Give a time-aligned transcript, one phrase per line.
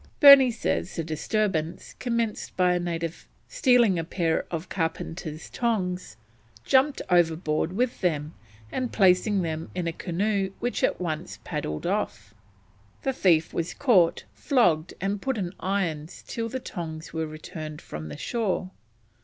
[0.19, 6.17] Burney says the disturbance commenced by a native stealing a pair of carpenter's tongs,
[6.65, 8.33] jumping overboard with them,
[8.71, 12.33] and placing them in a canoe which at once paddled off.
[13.03, 18.07] The thief was caught, flogged, and put in irons till the tongs were returned from
[18.09, 18.71] the shore.